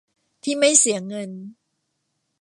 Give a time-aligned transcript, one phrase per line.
[0.43, 1.31] ที่ไม่เสียเงิน